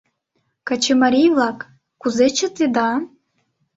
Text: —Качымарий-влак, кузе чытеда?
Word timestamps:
—Качымарий-влак, 0.67 1.59
кузе 2.01 2.27
чытеда? 2.37 2.89